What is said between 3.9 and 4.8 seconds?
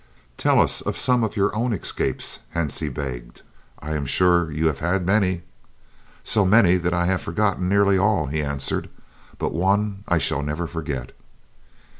am sure you have